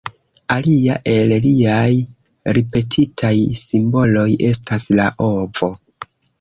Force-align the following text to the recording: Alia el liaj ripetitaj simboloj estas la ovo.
Alia 0.53 0.95
el 1.11 1.33
liaj 1.43 1.91
ripetitaj 2.59 3.33
simboloj 3.63 4.27
estas 4.51 4.91
la 5.01 5.09
ovo. 5.31 5.75